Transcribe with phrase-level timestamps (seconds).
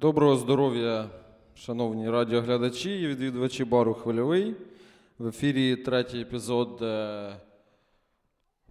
[0.00, 1.08] Доброго здоров'я,
[1.54, 4.56] шановні радіоглядачі і відвідувачі бару Хвильовий.
[5.18, 7.32] В ефірі третій епізод е,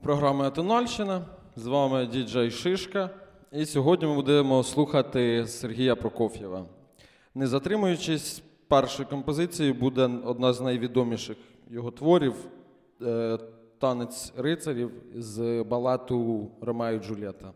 [0.02, 1.26] програми Атональщина.
[1.55, 3.09] З вами діджей Шишка.
[3.52, 6.66] І сьогодні ми будемо слухати Сергія Прокоф'єва.
[7.36, 11.38] Не затримуючись, першою композицією буде одна з найвідоміших
[11.70, 12.36] його творів
[13.02, 13.38] е,
[13.80, 17.54] танець рицарів з балету Ромео і Джульєта.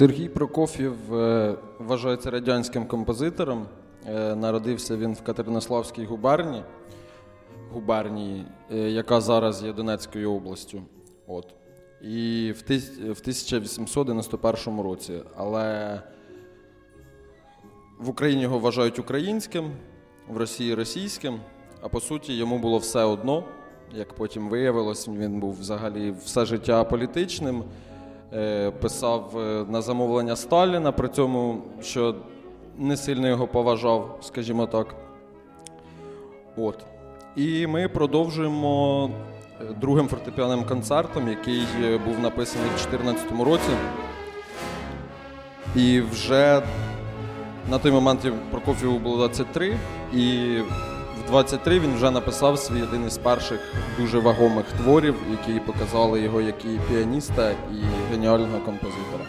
[0.00, 3.66] Сергій Прокоф'єв е, вважається радянським композитором.
[4.06, 6.62] Е, народився він в Катеринославській губернії,
[7.72, 10.82] губернії, е, яка зараз є Донецькою областю.
[11.26, 11.46] От.
[12.02, 15.22] І в 1891 році.
[15.36, 16.00] Але
[17.98, 19.72] в Україні його вважають українським,
[20.28, 21.40] в Росії російським,
[21.80, 23.44] а по суті, йому було все одно.
[23.94, 27.64] Як потім виявилось, він був взагалі все життя політичним.
[28.32, 32.14] Е, писав е, на замовлення Сталіна, при цьому, що
[32.78, 34.94] не сильно його поважав, скажімо так.
[36.56, 36.78] От.
[37.36, 39.10] І ми продовжуємо
[39.60, 41.62] е, другим фортепіанним концертом, який
[42.06, 43.70] був написаний в 2014 році.
[45.76, 46.62] І вже
[47.70, 49.76] на той момент Прокоф'єву було 23,
[50.14, 50.56] і
[51.30, 53.60] 23 він вже написав свій один із перших
[53.98, 59.24] дуже вагомих творів, які показали його як і піаніста, і геніального композитора.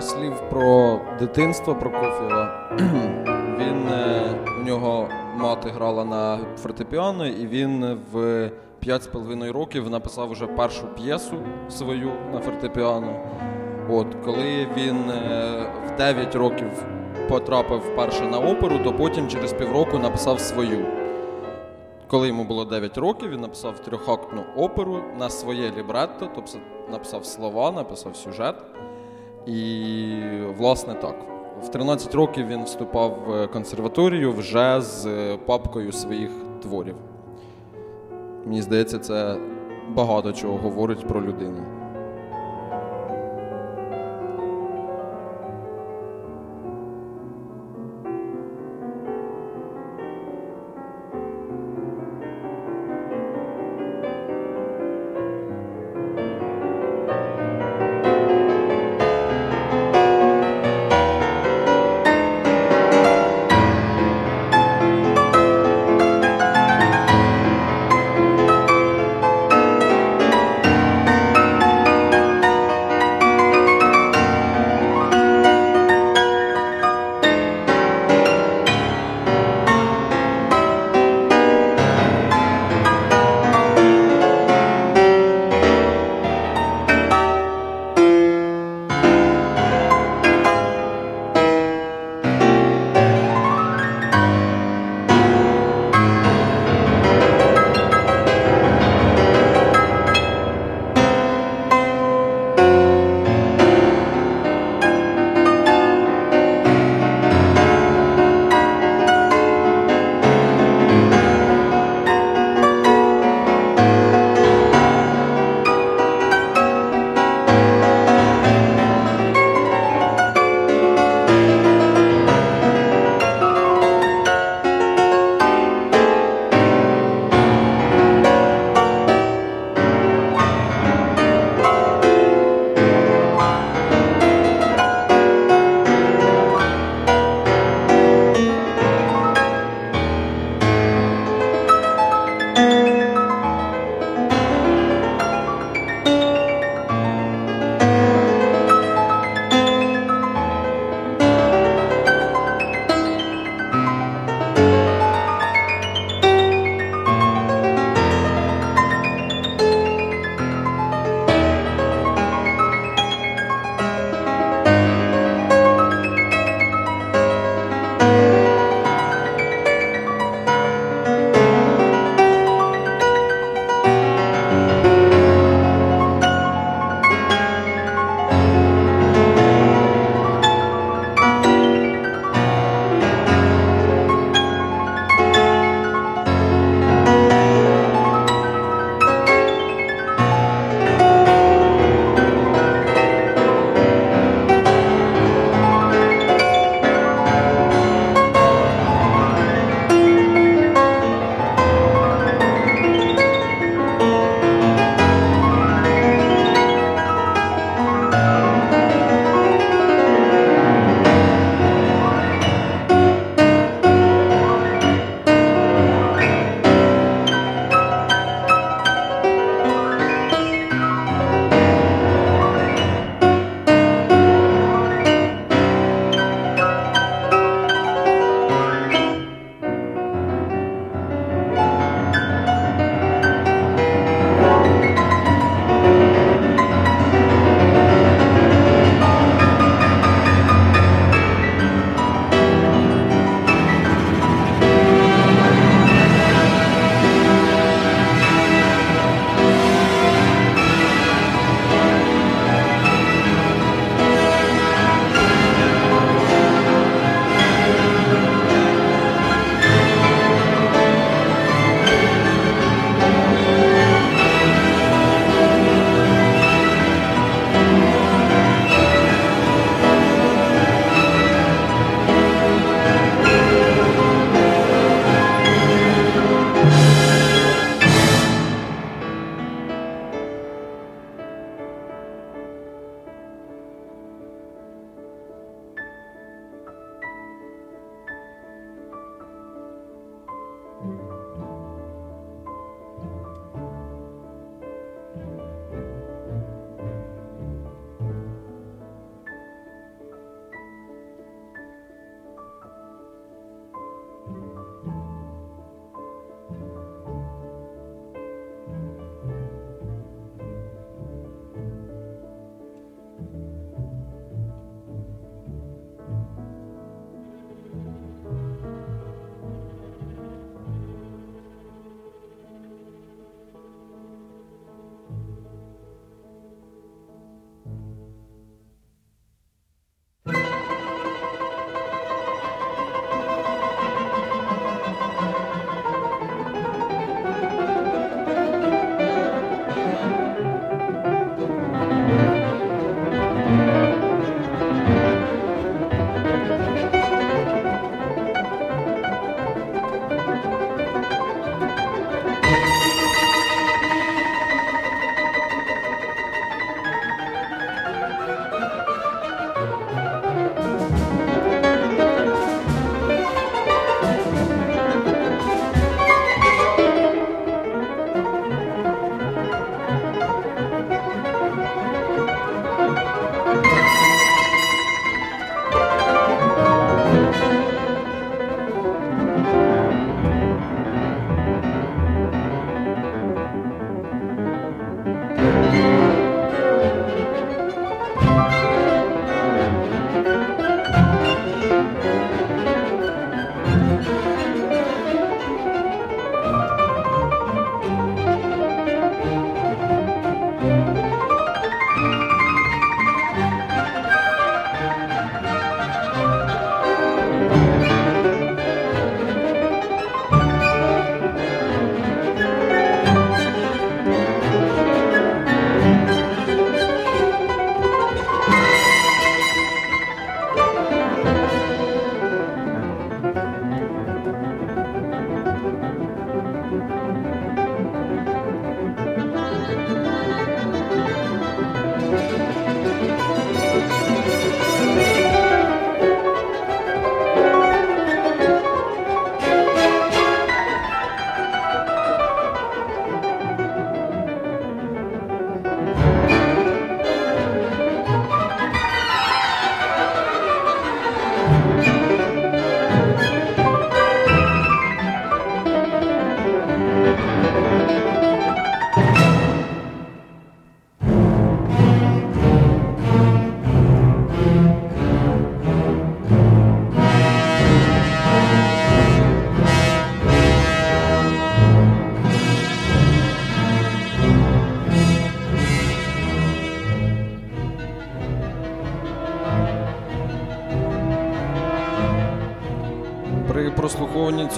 [0.00, 2.70] Пара слів про дитинство Прокоф'єва.
[3.58, 4.22] Він е,
[4.60, 8.16] у нього мати грала на фортепіано, і він в
[8.86, 11.36] 5,5 років написав вже першу п'єсу
[11.70, 13.20] свою на фортепіано.
[13.90, 16.84] От коли він е, в 9 років
[17.28, 20.86] потрапив вперше на оперу, то потім через півроку написав свою.
[22.06, 26.58] Коли йому було 9 років, він написав трьохактну оперу на своє лібретто, тобто
[26.90, 28.54] написав слова, написав сюжет.
[29.46, 30.12] І,
[30.58, 31.14] власне, так.
[31.62, 35.08] В 13 років він вступав в консерваторію вже з
[35.46, 36.30] папкою своїх
[36.62, 36.96] творів.
[38.46, 39.36] Мені здається, це
[39.88, 41.79] багато чого говорить про людину.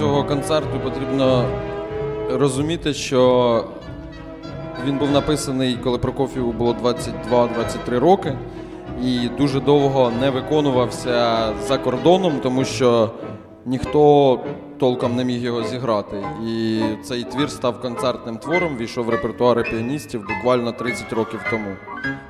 [0.03, 1.45] Цього концерту потрібно
[2.29, 3.63] розуміти, що
[4.87, 8.37] він був написаний, коли Прокоф'єву було 22-23 роки,
[9.03, 13.11] і дуже довго не виконувався за кордоном, тому що
[13.65, 14.39] ніхто
[14.79, 16.23] толком не міг його зіграти.
[16.47, 21.75] І цей твір став концертним твором, війшов в репертуари піаністів буквально 30 років тому.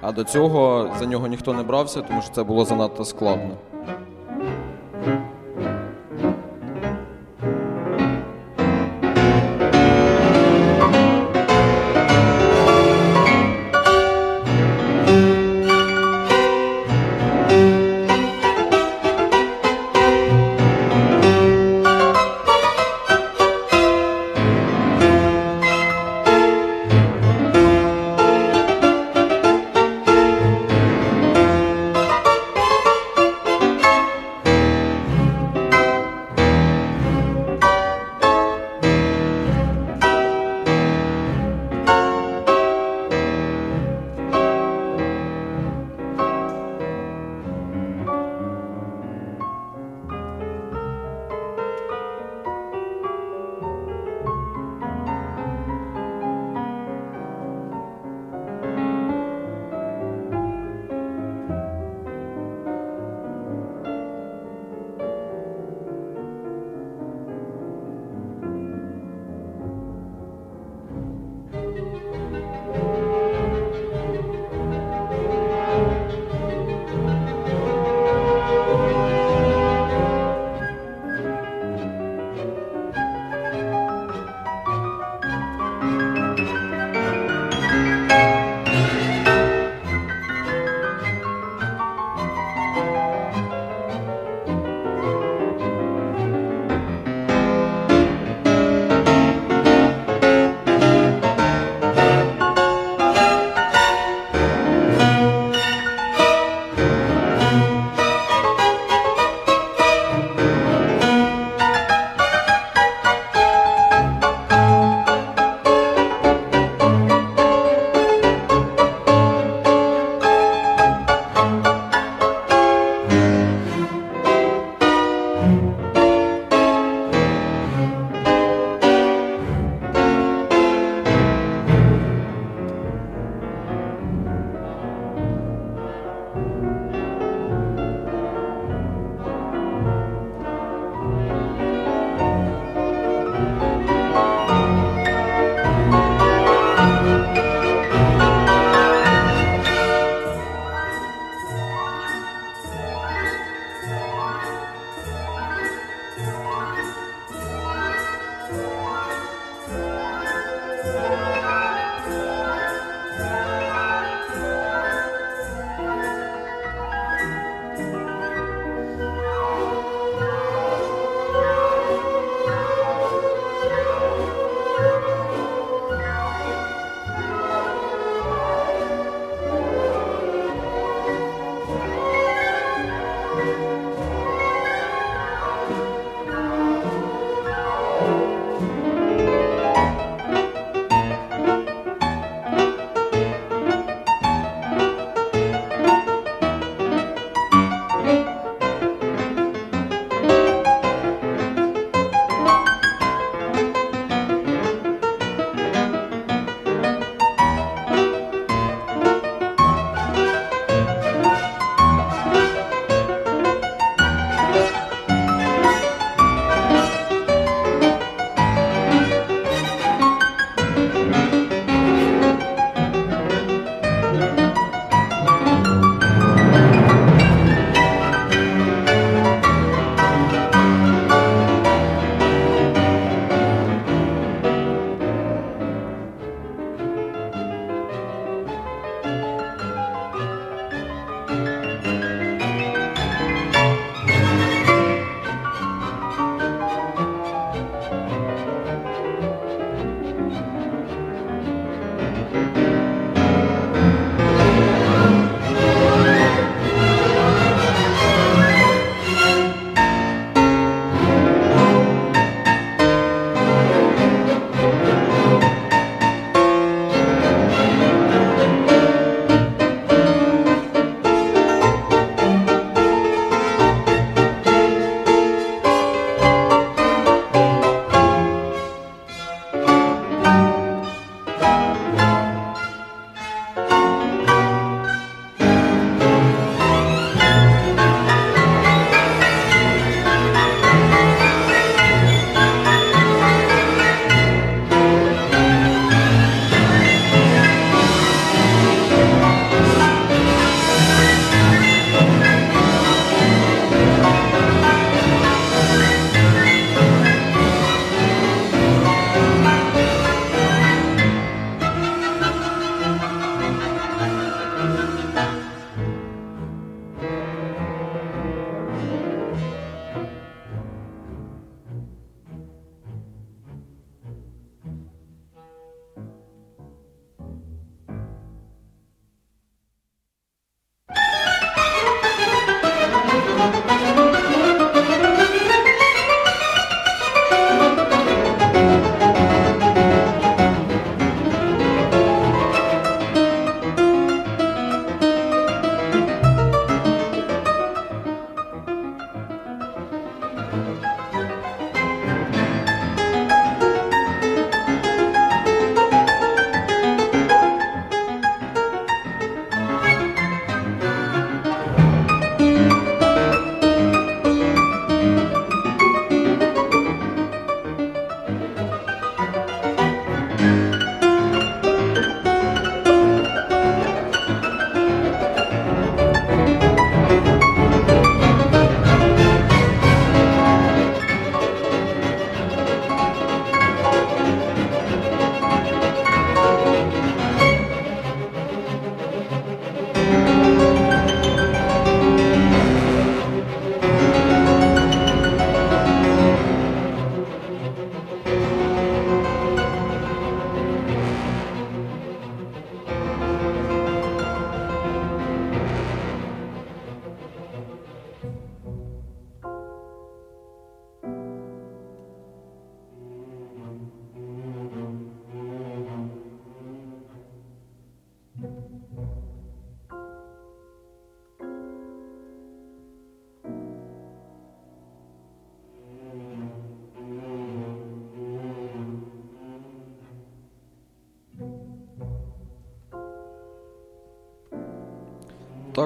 [0.02, 3.58] А до цього за нього ніхто не брався, тому що це було занадто складно.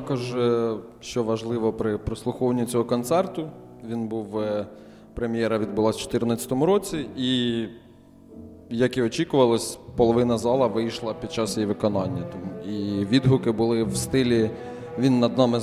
[0.02, 3.50] Також, е, що важливо при прослуховуванні цього концерту,
[3.90, 4.66] він був е,
[5.14, 7.64] прем'єра відбулася в 2014 році, і,
[8.70, 12.24] як і очікувалось, половина зала вийшла під час її виконання.
[12.70, 14.50] І відгуки були в стилі
[15.00, 15.60] він над нами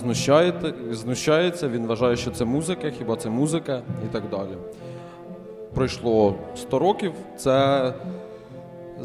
[0.91, 4.57] знущається, він вважає, що це музика, хіба це музика і так далі.
[5.75, 7.13] Пройшло 100 років.
[7.37, 7.93] Це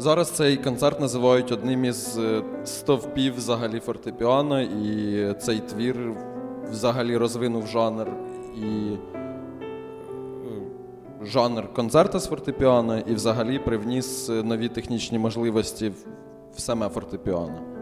[0.00, 6.12] Зараз цей концерт називають одним із е, стовпів взагалі фортепіано, і цей твір
[6.70, 8.08] взагалі розвинув жанр
[8.56, 9.26] і е,
[11.22, 15.92] жанр концерта з фортепіано, і взагалі привніс нові технічні можливості
[16.56, 17.79] в саме фортепіано.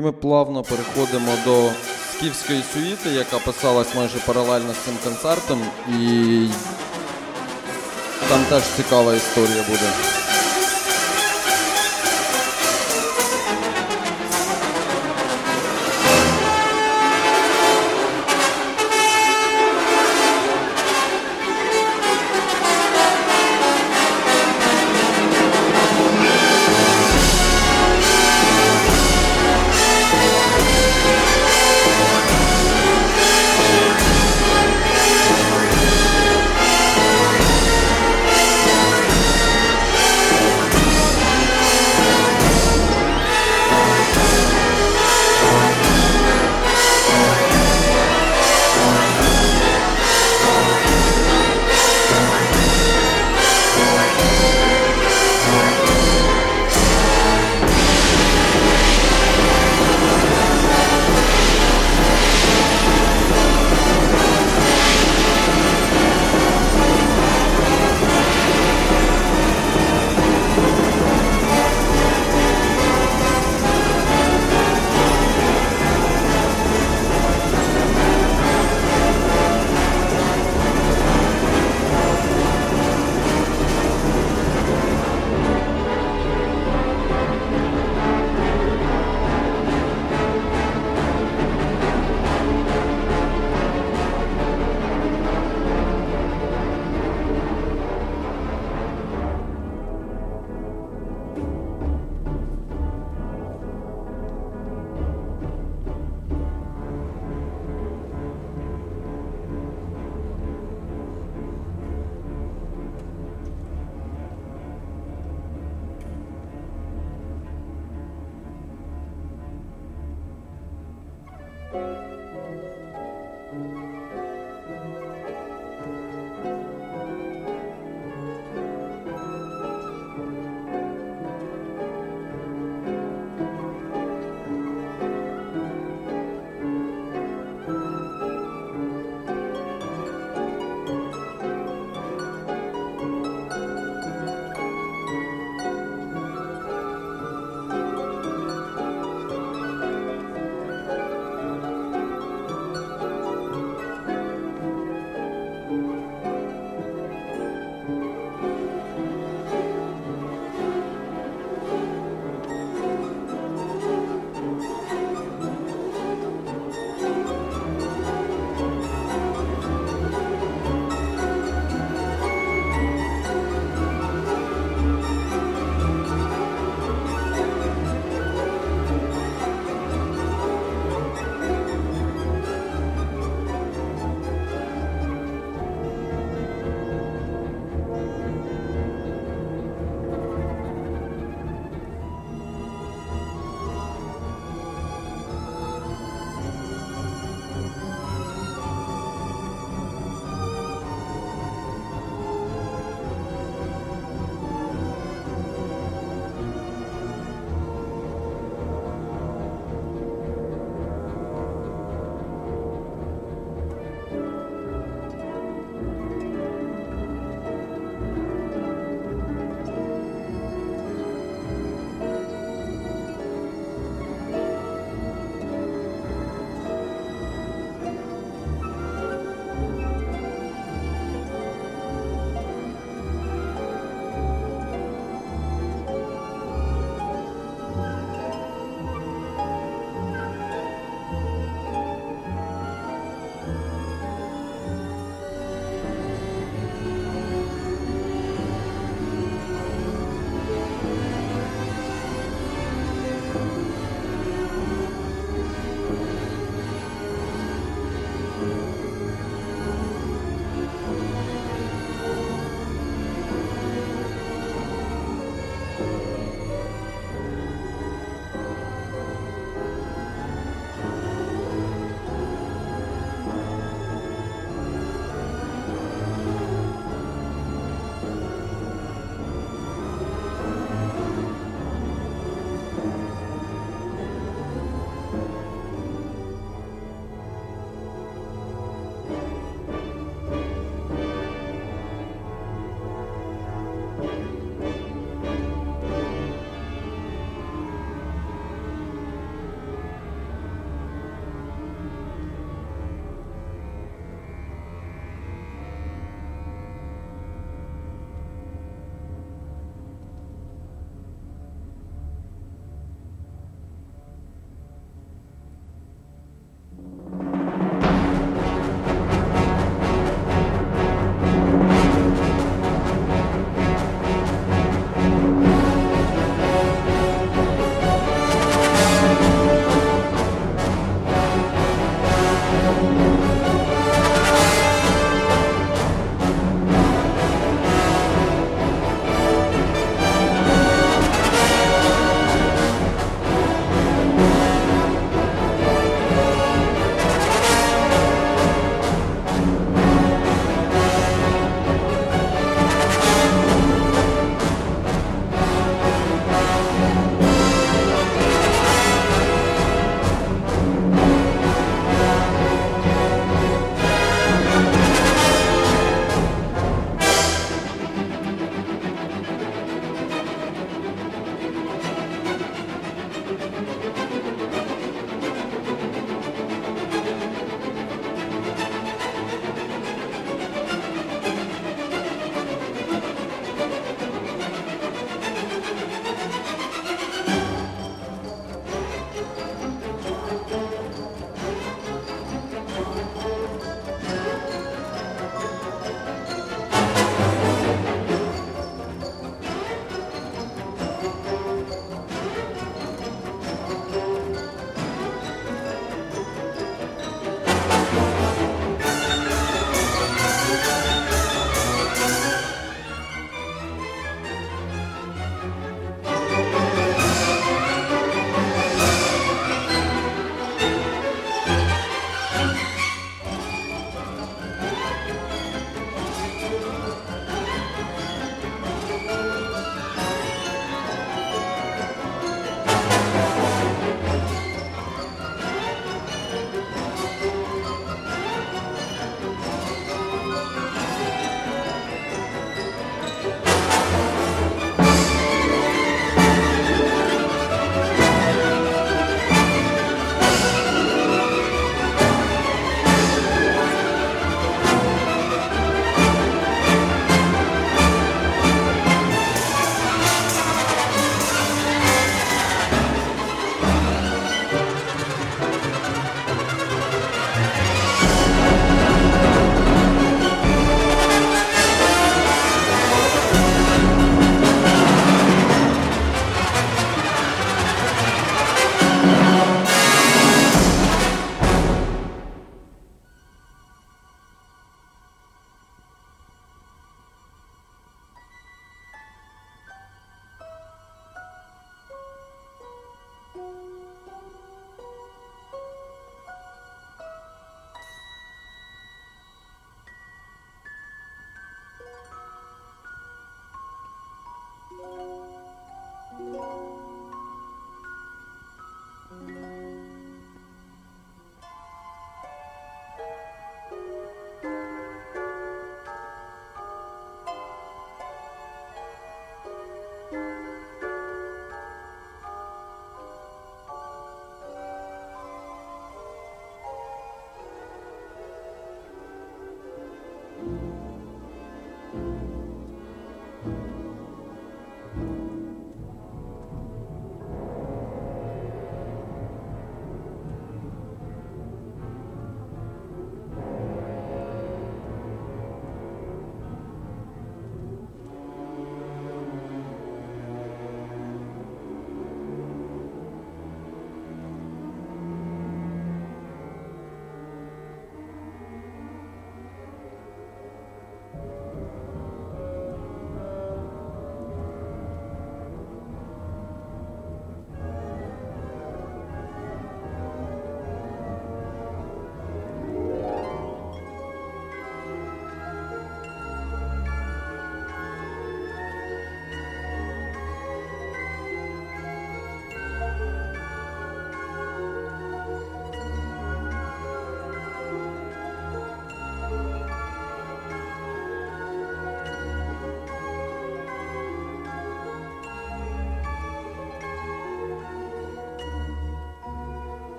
[0.00, 1.70] І ми плавно переходимо до
[2.12, 5.62] скіфської сюїти, яка писалась майже паралельно з цим концертом.
[5.88, 6.48] І
[8.28, 10.19] там теж цікава історія буде.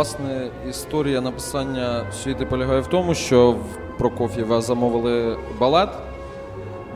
[0.00, 5.88] Власне, історія написання світи полягає в тому, що в Прокоф'єва замовили балет,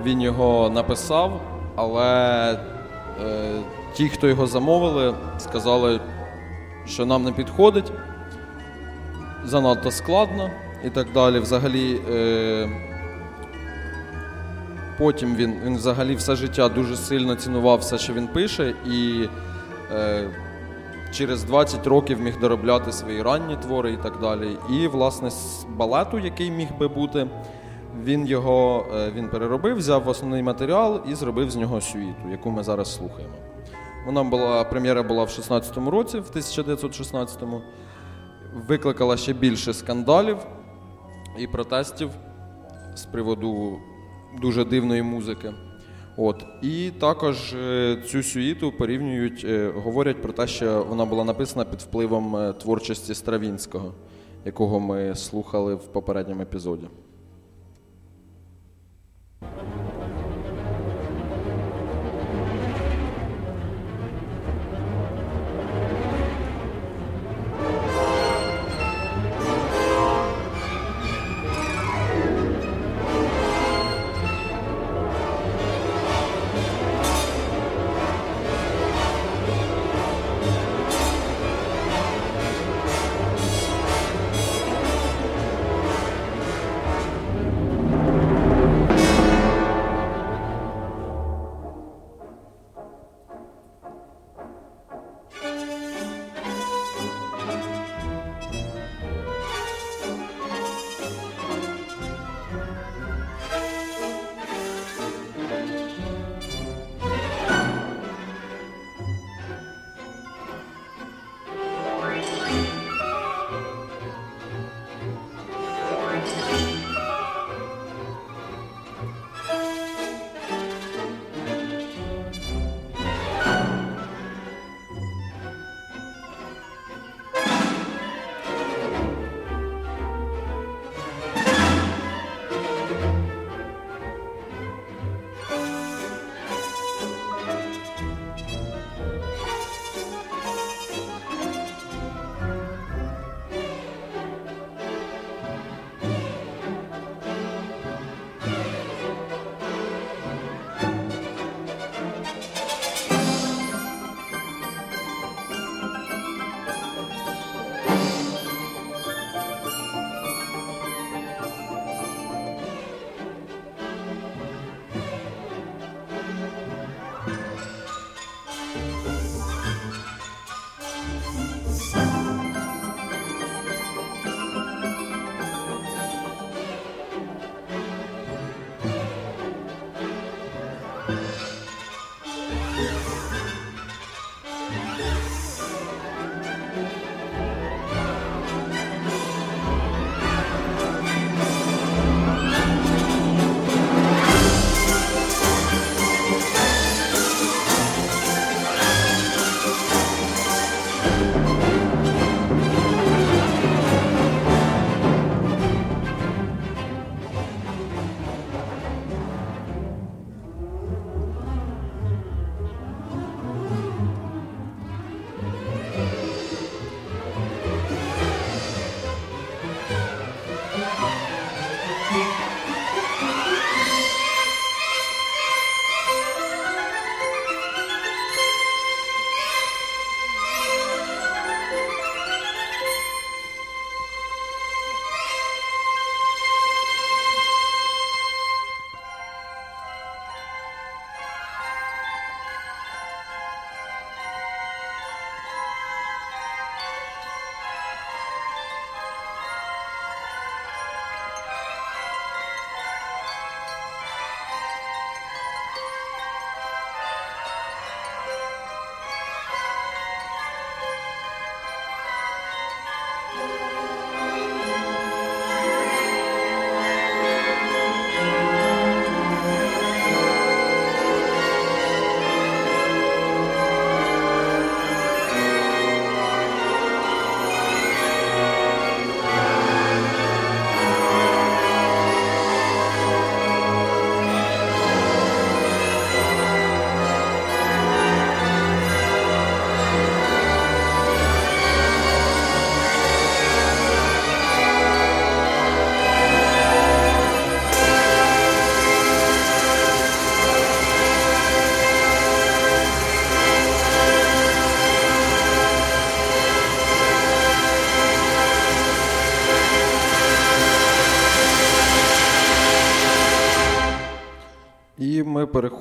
[0.05, 1.41] він його написав,
[1.77, 2.57] але е,
[3.95, 6.01] ті, хто його замовили, сказали,
[6.87, 7.93] що нам не підходить,
[9.45, 10.51] занадто складно
[10.85, 11.39] і так далі.
[11.39, 12.69] Взагалі, е,
[14.99, 19.29] потім він, він взагалі все життя дуже сильно цінував все, що він пише, і
[19.93, 20.29] е,
[21.15, 24.57] через 20 років міг доробляти свої ранні твори і так далі.
[24.71, 27.27] І, власне, з балету, який міг би бути,
[28.05, 32.63] він його е, він переробив, взяв основний матеріал і зробив з нього сюїту, яку ми
[32.63, 33.35] зараз слухаємо.
[34.07, 37.63] Вона була, прем'єра була в 16-му році, в 1916-му.
[38.69, 40.37] Викликала ще більше скандалів
[41.39, 42.11] і протестів
[42.95, 43.79] з приводу
[44.41, 45.53] дуже дивної музики.
[46.17, 46.45] От.
[46.63, 51.81] І також е, цю сюїту порівнюють, е, говорять про те, що вона була написана під
[51.81, 53.95] впливом е, творчості Стравінського,
[54.45, 56.87] якого ми слухали в попередньому епізоді.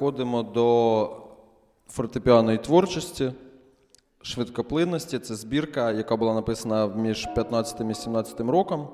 [0.03, 1.09] Переходимо до
[1.89, 3.31] фортепіаної творчості,
[4.21, 5.19] швидкоплинності.
[5.19, 8.87] Це збірка, яка була написана між 15 і 17 роком.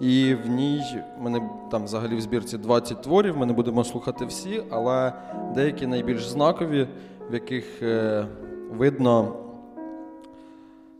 [0.00, 0.82] І в ній
[1.20, 3.36] ми там взагалі в збірці 20 творів.
[3.36, 5.12] Ми не будемо слухати всі, але
[5.54, 6.88] деякі найбільш знакові,
[7.30, 8.26] в яких е,
[8.70, 9.36] видно,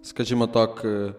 [0.03, 1.12] скажімо так, е,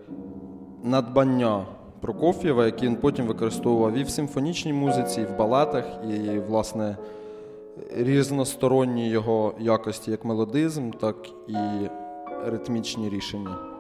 [0.84, 1.66] надбання
[2.02, 6.98] Прокоф'єва, які він потім використовував і в симфонічній музиці, і в балетах, і, власне,
[7.96, 11.16] різносторонні його якості, як мелодизм, так
[11.48, 11.56] і
[12.46, 13.73] ритмічні рішення.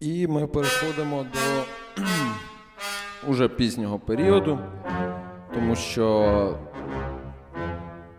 [0.00, 2.02] І ми переходимо до
[3.30, 4.58] уже пізнього періоду,
[5.54, 6.58] тому що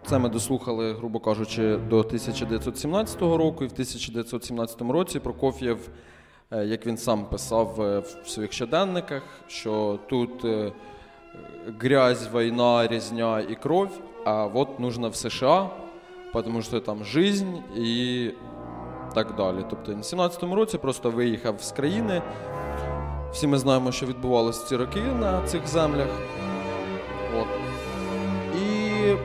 [0.06, 5.90] це ми дослухали, грубо кажучи, до 1917 року, і в 1917 році Прокоф'єв,
[6.52, 10.72] е, як він сам писав е, в своїх щоденниках, що тут е,
[11.80, 15.70] грязь, війна, різня і кров, а от нужно в США,
[16.34, 18.32] тому що там жизнь і
[19.14, 19.66] так далі.
[19.70, 22.22] Тобто, в 17-му році просто виїхав з країни.
[23.32, 26.08] Всі ми знаємо, що відбувалося ці роки на цих землях.
[27.40, 27.48] От.
[28.62, 29.16] І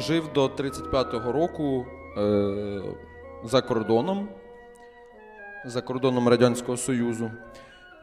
[0.00, 2.82] жив до 35-го року е,
[3.44, 4.28] за кордоном,
[5.64, 7.30] за кордоном Радянського Союзу.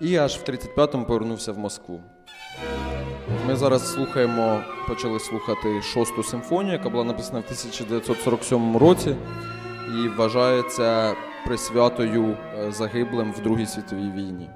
[0.01, 2.01] І аж в 35-му повернувся в Москву.
[3.47, 9.15] Ми зараз слухаємо, почали слухати шосту симфонію, яка була написана в 1947 році
[9.87, 11.15] і вважається
[11.45, 14.49] присвятою е, загиблим в Другій світовій війні.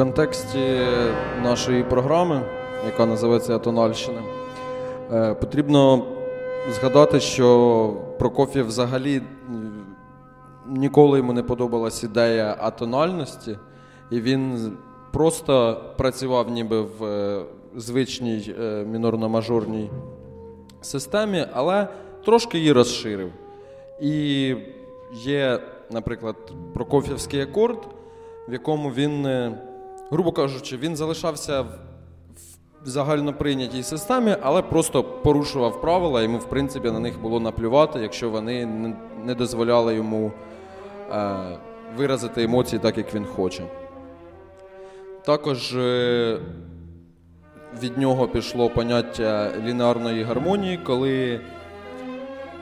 [0.00, 0.80] Контексті
[1.42, 2.42] нашої програми,
[2.86, 4.22] яка називається Атональщина,
[5.12, 6.06] е, потрібно
[6.70, 9.22] згадати, що Прокоф'єв взагалі
[10.66, 13.58] ніколи йому не подобалась ідея атональності,
[14.10, 14.72] і він
[15.12, 17.42] просто працював ніби в е,
[17.76, 19.90] звичній е, мінорно-мажорній
[20.80, 21.88] системі, але
[22.24, 23.32] трошки її розширив.
[24.00, 24.54] І
[25.12, 25.60] є,
[25.90, 26.36] наприклад,
[26.74, 27.78] Прокоф'євський акорд,
[28.48, 29.58] в якому він, е,
[30.10, 31.64] грубо кажучи, він залишався
[32.84, 38.30] в загальноприйнятій системі, але просто порушував правила, йому, в принципі, на них було наплювати, якщо
[38.30, 38.66] вони
[39.24, 40.32] не дозволяли йому
[41.12, 41.36] е,
[41.96, 43.62] виразити емоції так, як він хоче.
[45.24, 46.38] Також е,
[47.82, 51.40] від нього пішло поняття лінеарної гармонії, коли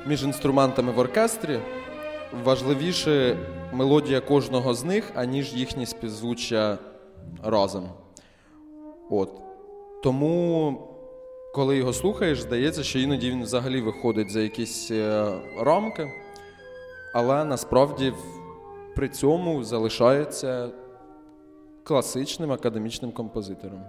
[0.06, 1.58] між інструментами в оркестрі
[2.44, 3.36] важливіше
[3.72, 6.78] мелодія кожного з них, аніж їхні співзвуччя
[7.42, 7.88] разом.
[9.10, 9.40] От.
[10.02, 10.78] Тому,
[11.55, 16.12] коли його слухаєш, здається, що іноді він взагалі виходить за якісь е, рамки,
[17.14, 18.12] але насправді
[18.96, 20.68] при цьому залишається
[21.84, 23.84] класичним академічним композитором.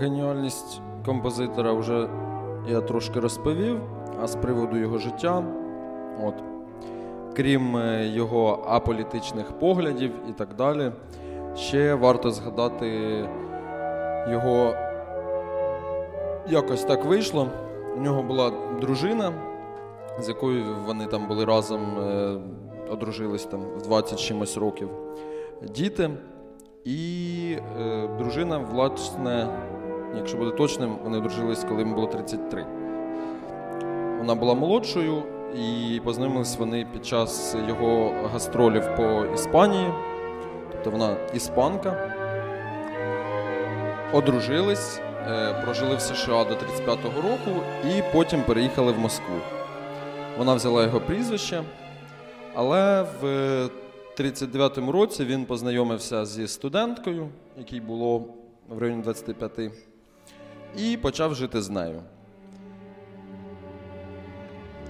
[0.00, 2.08] Геніальність композитора вже
[2.68, 3.80] я трошки розповів,
[4.22, 5.44] а з приводу його життя,
[6.24, 6.34] от,
[7.36, 10.92] крім е, його аполітичних поглядів і так далі,
[11.56, 12.88] ще варто згадати
[14.30, 14.74] його
[16.48, 17.48] якось так вийшло.
[17.96, 19.32] У нього була дружина,
[20.20, 22.36] з якою вони там були разом, е,
[22.90, 24.88] одружились там в 20 чимось років
[25.62, 26.10] діти.
[26.84, 29.48] І е, дружина, власне,
[30.16, 32.66] якщо буде точним, вони одружились, коли йому було 33.
[34.18, 35.22] Вона була молодшою,
[35.54, 39.86] і познайомились вони під час його гастролів по Іспанії.
[40.72, 42.16] Тобто вона іспанка.
[44.12, 49.36] Одружились, е, прожили в США до 35-го року і потім переїхали в Москву.
[50.38, 51.62] Вона взяла його прізвище,
[52.54, 53.24] але в
[54.18, 57.28] 39-му році він познайомився зі студенткою,
[57.58, 58.24] якій було
[58.68, 59.72] в районі 25,
[60.78, 62.02] і почав жити з нею.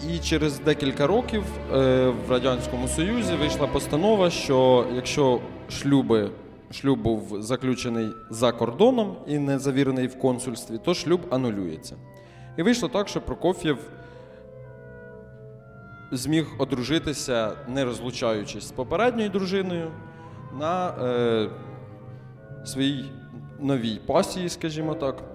[0.09, 5.41] І через декілька років е, в Радянському Союзі вийшла постанова, що якщо
[5.71, 6.31] шлюби,
[6.71, 11.97] шлюб був заключений за кордоном і не завірений в консульстві, то шлюб анулюється.
[12.57, 13.79] І вийшло так, що Прокоф'єв
[16.13, 19.91] зміг одружитися, не розлучаючись з попередньою дружиною,
[20.59, 21.49] на е,
[22.65, 23.13] своїй
[23.61, 25.30] новій пасії, скажімо так.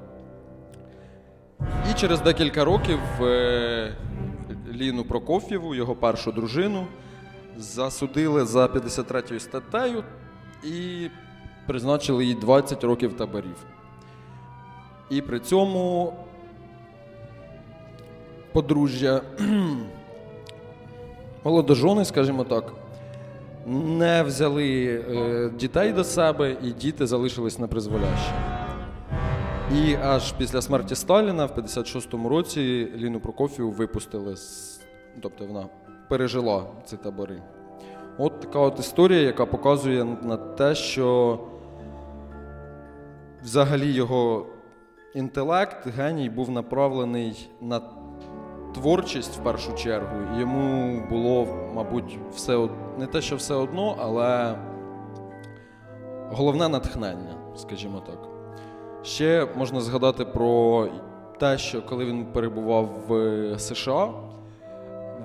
[1.62, 3.96] І через декілька років е,
[4.74, 6.88] Ліну Прокоф'єву, його першу дружину,
[7.58, 10.04] засудили за 53 статтею
[10.64, 11.08] і
[11.68, 13.66] призначили їй 20 років таборів.
[15.10, 16.14] І при цьому
[18.52, 19.22] подружжя
[21.44, 22.74] молодожони, скажімо так,
[23.68, 28.55] не взяли е, дітей до себе, і діти залишились на призволяще.
[29.74, 34.80] І аж після смерті Сталіна в 56-му році Ліну Прокофію випустили, з...
[35.22, 35.66] тобто вона
[36.10, 37.42] пережила ці табори.
[38.18, 41.40] От така от історія, яка показує на те, що
[43.44, 44.46] взагалі його
[45.14, 47.82] інтелект, геній був направлений на
[48.74, 50.40] творчість в першу чергу.
[50.40, 54.56] Йому було, мабуть, все не те, що все одно, але
[56.32, 58.35] головне натхнення, скажімо так.
[59.06, 60.88] Ще можна згадати про
[61.40, 64.14] те, що коли він перебував в США,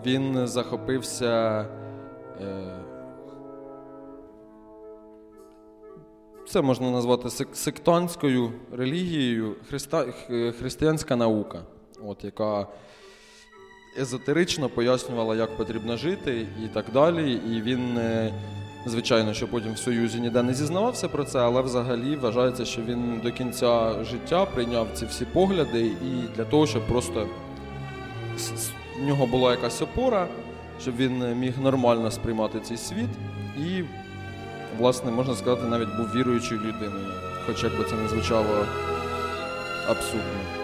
[0.07, 1.67] він захопився.
[2.41, 2.77] Е,
[6.49, 10.05] це можна назвати сектантською релігією, христа,
[10.59, 11.63] християнська наука,
[12.05, 12.67] от, яка
[13.99, 17.33] езотерично пояснювала, як потрібно жити і так далі.
[17.33, 18.33] І він, е,
[18.87, 23.21] звичайно, що потім в Союзі ніде не зізнавався про це, але взагалі вважається, що він
[23.25, 27.27] до кінця життя прийняв ці всі погляди і для того, щоб просто
[29.01, 30.29] в нього була якась опора,
[30.81, 33.11] щоб він міг нормально сприймати цей світ.
[33.59, 33.83] І,
[34.79, 37.13] власне, можна сказати, навіть був віруючою людиною,
[37.47, 38.67] хоч як це не звучало
[39.89, 40.60] абсурдно.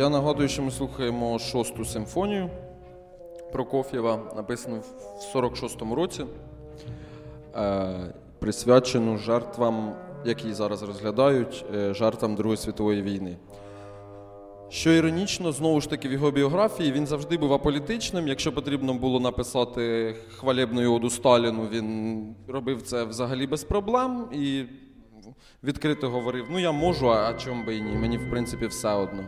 [0.00, 2.50] Я нагадую, що ми слухаємо шосту симфонію
[3.52, 6.24] Прокоф'єва, написану в 46-му році,
[7.56, 9.94] е, присвячену жертвам,
[10.24, 13.36] які зараз розглядають, е, жертвам Другої світової війни.
[14.68, 18.28] Що іронічно, знову ж таки, в його біографії він завжди був аполітичним.
[18.28, 24.64] Якщо потрібно було написати хвалебну оду Сталіну, він робив це взагалі без проблем і
[25.64, 27.92] відкрито говорив: ну я можу, а чому би і ні?
[27.92, 29.24] Мені, в принципі, все одно.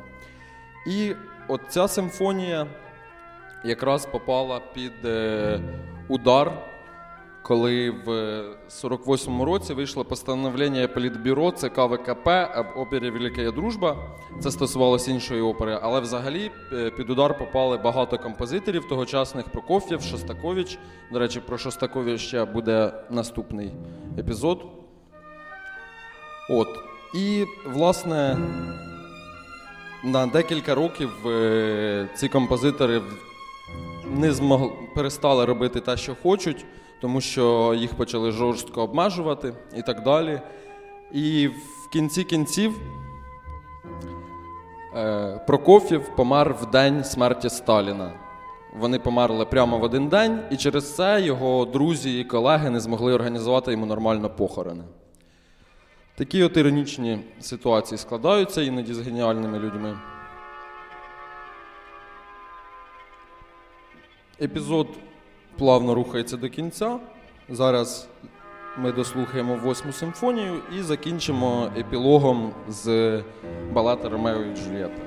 [0.86, 1.14] І
[1.48, 2.66] от ця симфонія
[3.64, 5.60] якраз попала під е,
[6.08, 6.52] удар,
[7.42, 8.08] коли в
[8.68, 13.96] 48-му році вийшло постановлення Політбюро ЦК ВКП об опері Велика Дружба.
[14.40, 20.78] Це стосувалося іншої опери, але взагалі е, під удар попали багато композиторів тогочасних Прокоф'єв, Шостакович.
[21.12, 23.72] До речі, про Шостаковича буде наступний
[24.18, 24.64] епізод.
[26.50, 26.68] От.
[27.14, 28.36] І, власне,
[30.04, 33.02] на декілька років е, ці композитори
[34.10, 36.64] не змогли перестали робити те, що хочуть,
[37.00, 40.40] тому що їх почали жорстко обмежувати і так далі.
[41.12, 42.80] І в кінці кінців
[44.96, 48.12] е, Прокоф'єв помер в день смерті Сталіна.
[48.78, 53.12] Вони померли прямо в один день, і через це його друзі і колеги не змогли
[53.12, 54.84] організувати йому нормально похорони.
[56.14, 59.98] Такі от іронічні ситуації складаються іноді з геніальними людьми.
[64.40, 64.88] Епізод
[65.58, 66.98] плавно рухається до кінця.
[67.48, 68.08] Зараз
[68.78, 73.22] ми дослухаємо восьму симфонію і закінчимо епілогом з
[73.72, 75.02] балета Ромео і Джульєта.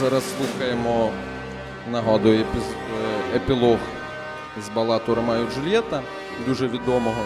[0.00, 1.10] Зараз слухаємо,
[1.90, 3.78] нагадую, е, епілог
[4.66, 6.02] з балату Ромео Джульєта,
[6.46, 7.24] дуже відомого.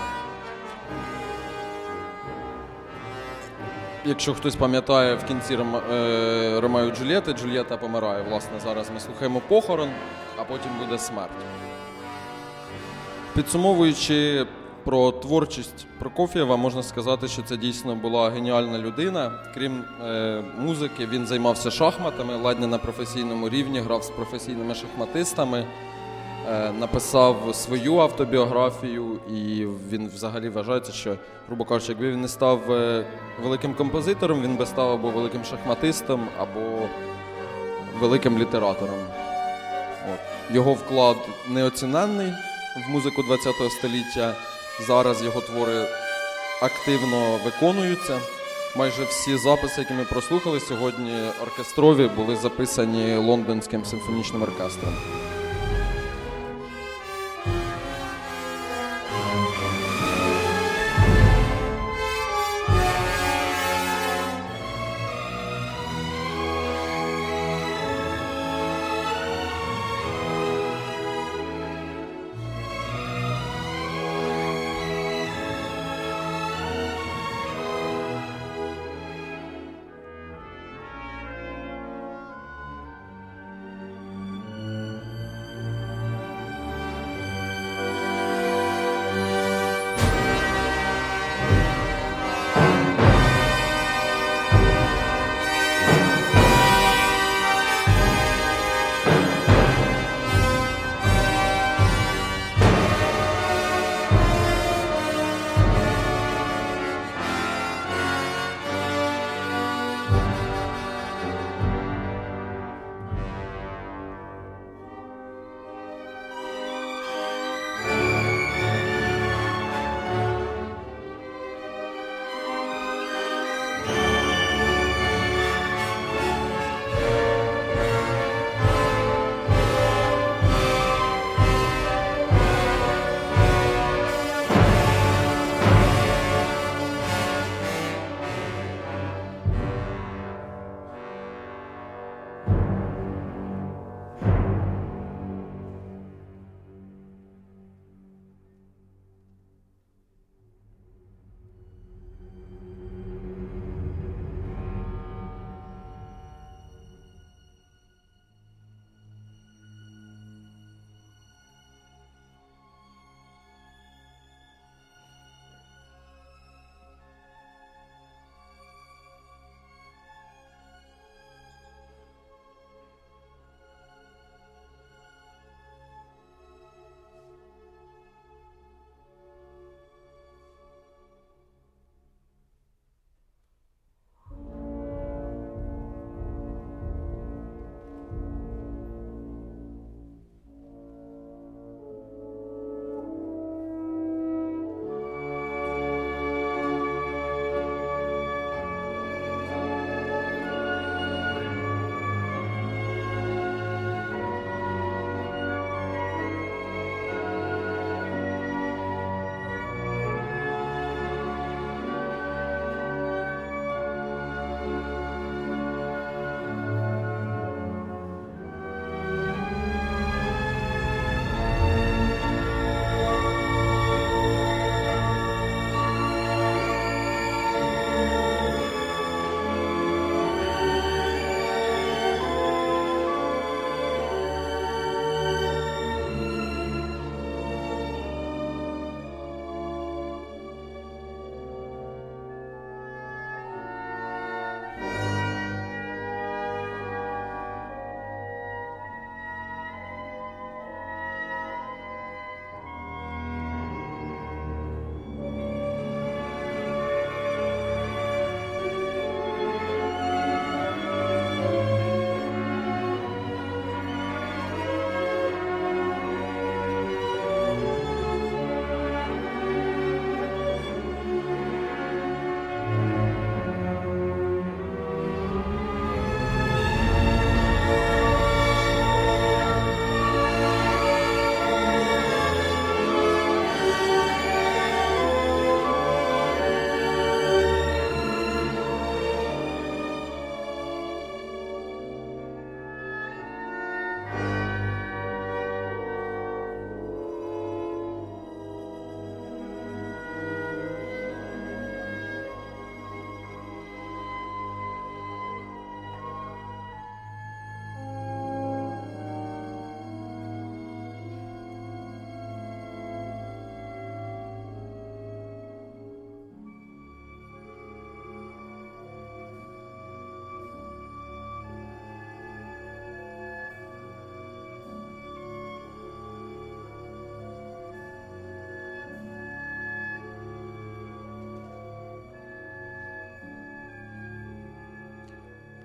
[4.05, 8.23] Якщо хтось пам'ятає, в кінці е, Ромео Джульєти, Джульєта помирає.
[8.23, 9.91] Власне, зараз ми слухаємо похорон,
[10.39, 11.31] а потім буде смерть.
[13.35, 14.47] Підсумовуючи
[14.85, 19.33] про творчість Прокоф'єва, можна сказати, що це дійсно була геніальна людина.
[19.55, 25.67] Крім е, музики, він займався шахматами, ладні на професійному рівні, грав з професійними шахматистами,
[26.49, 31.17] е, написав свою автобіографію, і він взагалі вважається, що,
[31.49, 33.07] грубо кажучи, якби він не став е,
[33.43, 36.89] великим композитором, він би став або великим шахматистом, або
[38.01, 38.99] великим літератором.
[40.15, 40.55] От.
[40.55, 41.17] Його вклад
[41.51, 42.33] неоціненний
[42.87, 44.35] в музику ХХ століття.
[44.81, 45.89] Зараз його твори
[46.63, 48.21] активно виконуються.
[48.77, 54.93] Майже всі записи, які ми прослухали сьогодні, оркестрові, були записані лондонським симфонічним оркестром.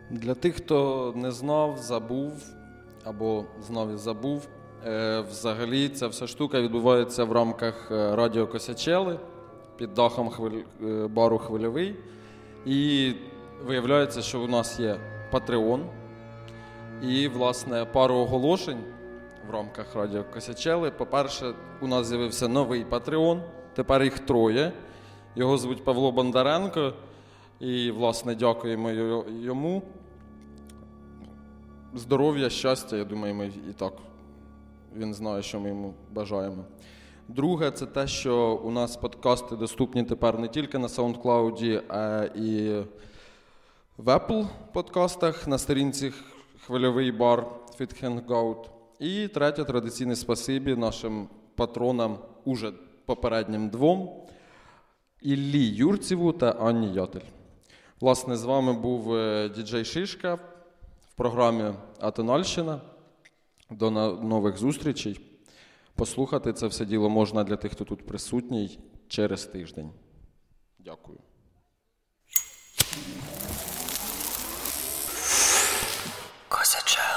[0.09, 2.33] Для тих, хто не знав, забув
[3.03, 4.47] або знав і забув,
[4.85, 9.19] е, взагалі ця вся штука відбувається в рамках е, радіо Косячели
[9.77, 10.61] під дахом хвиль...
[10.83, 11.95] е, бару Хвильовий.
[12.65, 13.13] І
[13.65, 14.99] виявляється, що у нас є
[15.31, 15.79] Patreon.
[17.03, 18.83] І, власне, пару оголошень
[19.49, 20.91] в рамках радіо Косячели.
[20.91, 23.41] По-перше, у нас з'явився новий Patreon.
[23.75, 24.71] Тепер їх троє.
[25.35, 26.93] Його звуть Павло Бондаренко.
[27.59, 28.91] І, власне, дякуємо
[29.41, 29.83] йому.
[31.93, 33.93] Здоров'я, щастя, я думаю, ми і так.
[34.95, 36.65] Він знає, що ми йому бажаємо.
[37.27, 42.69] Друге, це те, що у нас подкасти доступні тепер не тільки на SoundCloud, а і
[43.97, 46.13] в Apple подкастах на сторінці
[46.65, 47.45] Хвильовий бар
[47.79, 48.65] Fit Hangout.
[48.99, 52.71] І третє традиційне спасибі нашим патронам, уже
[53.05, 54.09] попереднім двом
[55.21, 57.27] Іллі Юрціву та Анні Ятель.
[58.01, 60.39] Власне, з вами був е, діджей Шишка
[61.19, 62.81] програмі Атональщина.
[63.69, 63.91] До
[64.21, 65.19] нових зустрічей.
[65.95, 69.91] Послухати це все діло можна для тих, хто тут присутній через тиждень.
[70.79, 71.17] Дякую.
[76.47, 77.08] Косячела.